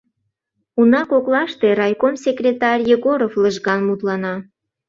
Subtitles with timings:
[0.79, 4.35] Уна коклаште райком секретарь Егоров лыжган мутлана.